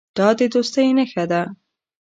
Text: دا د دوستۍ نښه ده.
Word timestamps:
دا 0.17 0.27
د 0.37 0.39
دوستۍ 0.53 0.87
نښه 0.97 1.25
ده. 1.31 1.41